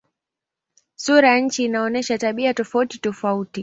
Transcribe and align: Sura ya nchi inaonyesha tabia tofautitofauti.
Sura 0.95 1.29
ya 1.31 1.39
nchi 1.39 1.63
inaonyesha 1.65 2.17
tabia 2.17 2.53
tofautitofauti. 2.53 3.59